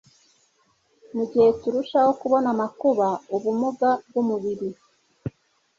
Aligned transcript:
mu 1.15 1.23
gihe 1.31 1.49
turushaho 1.61 2.11
kubona 2.21 2.47
amakuba, 2.55 3.07
ubumuga 3.35 3.89
bw'umubiri 4.07 4.69